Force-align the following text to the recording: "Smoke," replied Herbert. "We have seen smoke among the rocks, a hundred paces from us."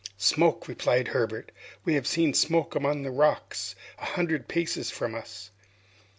"Smoke," 0.17 0.67
replied 0.67 1.09
Herbert. 1.09 1.51
"We 1.85 1.93
have 1.93 2.07
seen 2.07 2.33
smoke 2.33 2.73
among 2.73 3.03
the 3.03 3.11
rocks, 3.11 3.75
a 3.99 4.05
hundred 4.05 4.47
paces 4.47 4.89
from 4.89 5.13
us." 5.13 5.51